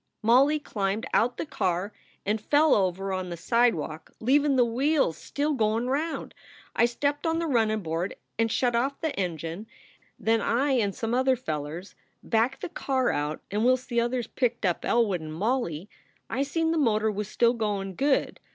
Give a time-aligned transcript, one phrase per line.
[0.23, 1.93] "Molly climbed out the car
[2.25, 6.33] and fell over on the sidewalk, leavin the wheels still goin round.
[6.75, 9.67] I stepped on the runnin board and shut off the engine.
[10.17, 11.93] Then I and some other fellers
[12.23, 15.87] backed the car out, and whilst the others picked up Elwood and Molly,
[16.31, 18.39] I seen the motor was still goin good.